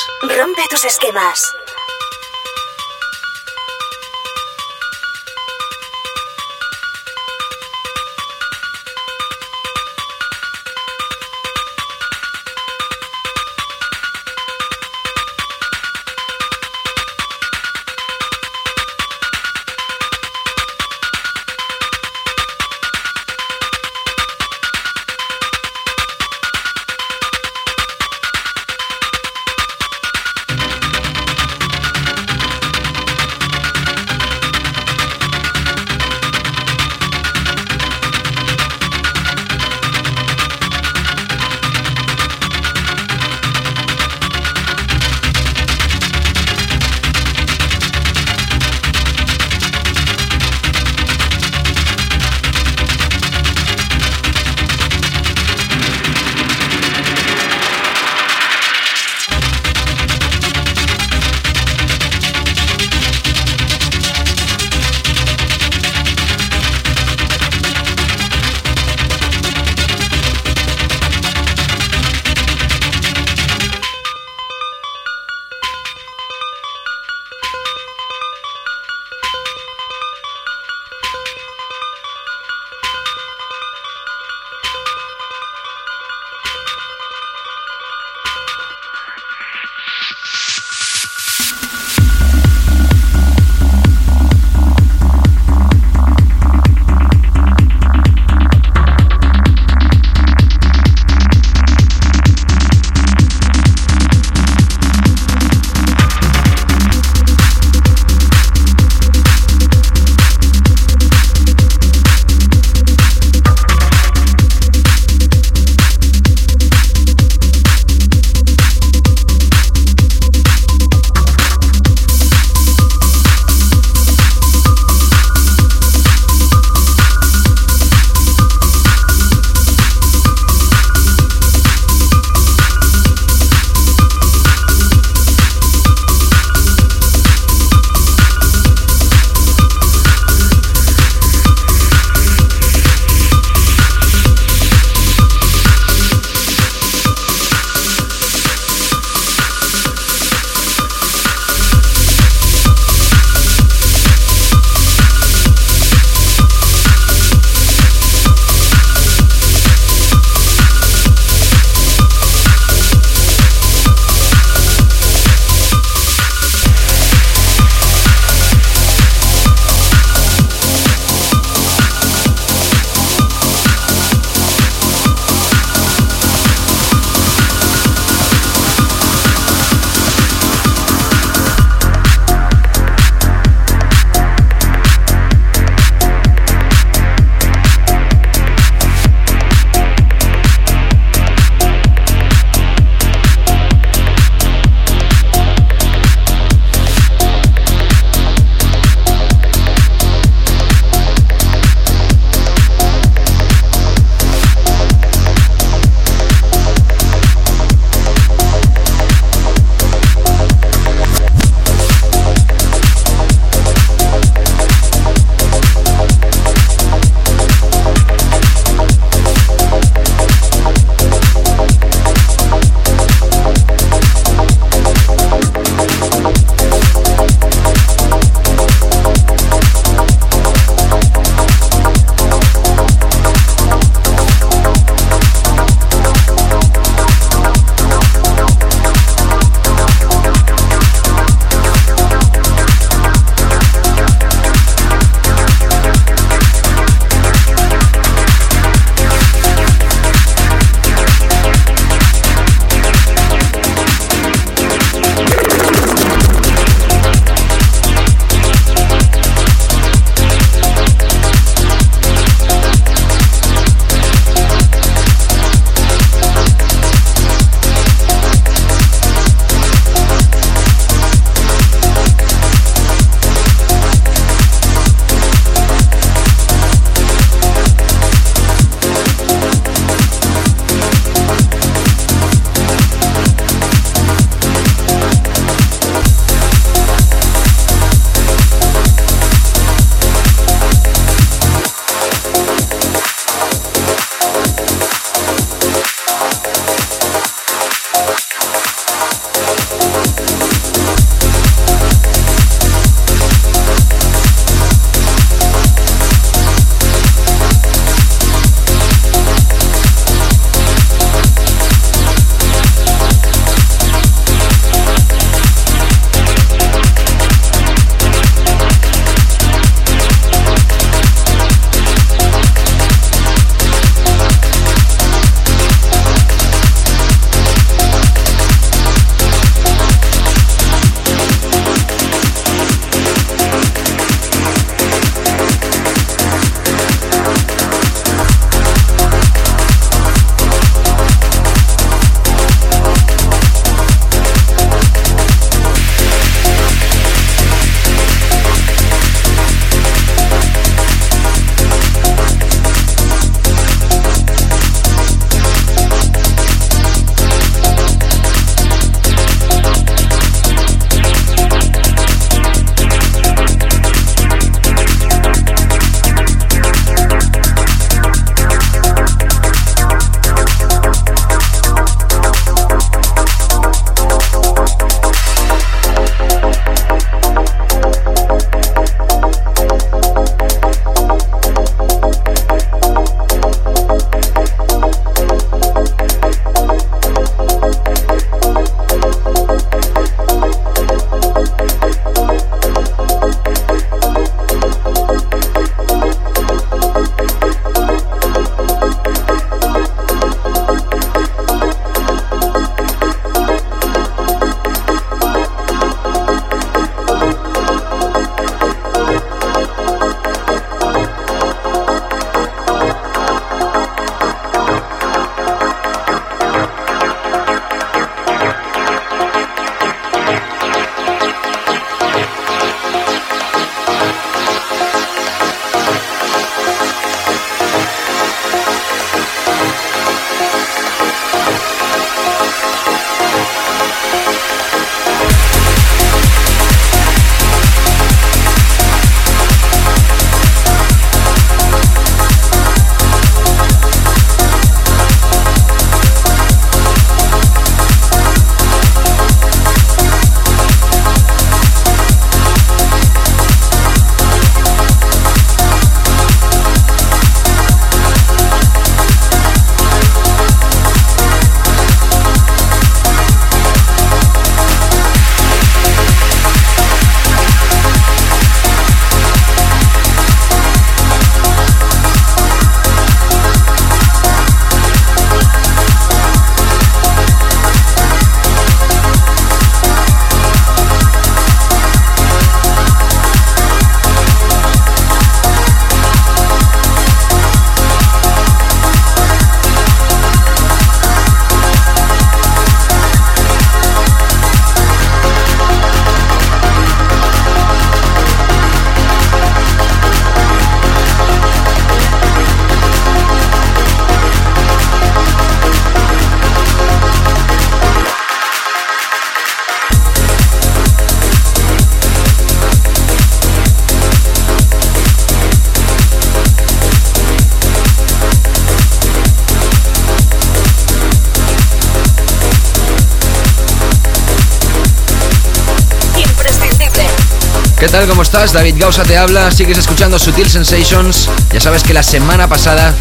[527.94, 528.08] Tal?
[528.08, 528.52] ¿Cómo estás?
[528.52, 529.52] David Gausa te habla.
[529.52, 531.28] Sigues escuchando Sutil Sensations.
[531.52, 532.92] Ya sabes que la semana pasada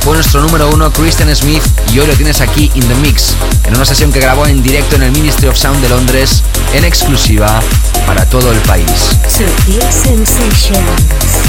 [0.00, 1.62] fue nuestro número uno Christian Smith
[1.92, 3.34] y hoy lo tienes aquí in the mix
[3.64, 6.42] en una sesión que grabó en directo en el Ministry of Sound de Londres
[6.72, 7.60] en exclusiva
[8.06, 9.18] para todo el país.
[9.28, 11.47] Sutil Sensations.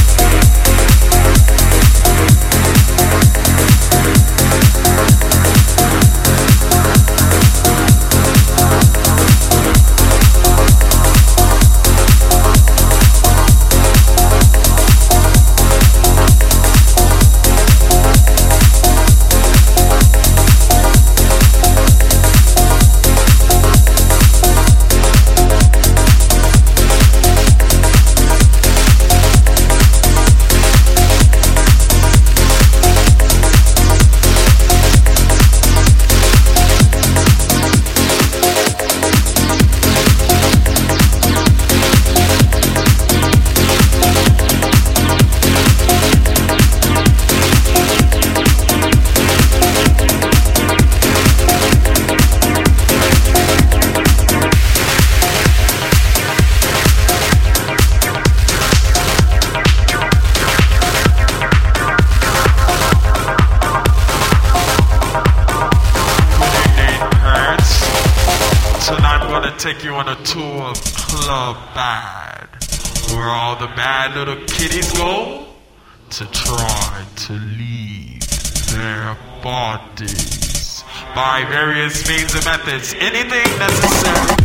[81.19, 82.93] By various means and methods.
[82.93, 84.39] Anything necessary.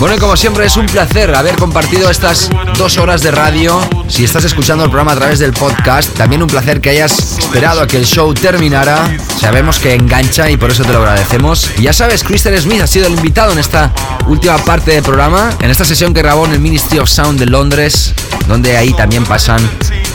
[0.00, 3.80] Bueno, y como siempre es un placer haber compartido estas dos horas de radio.
[4.06, 7.80] Si estás escuchando el programa a través del podcast, también un placer que hayas esperado
[7.80, 8.96] a que el show terminara.
[9.40, 11.68] Sabemos que engancha y por eso te lo agradecemos.
[11.80, 13.92] Ya sabes, Christian Smith ha sido el invitado en esta
[14.28, 17.46] última parte del programa, en esta sesión que grabó en el Ministry of Sound de
[17.46, 18.14] Londres,
[18.46, 19.58] donde ahí también pasan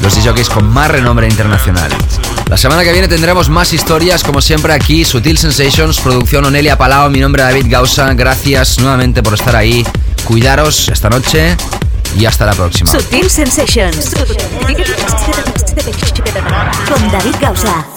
[0.04, 1.90] los DJs con más renombre internacional.
[2.48, 7.10] La semana que viene tendremos más historias, como siempre aquí, Sutil Sensations, producción Onelia Palao,
[7.10, 9.86] mi nombre es David Gausa, gracias nuevamente por estar ahí,
[10.26, 11.56] cuidaros esta noche
[12.20, 12.92] y hasta la próxima.
[12.92, 14.14] Sutil Sensations.
[16.90, 17.93] Con David Gausa.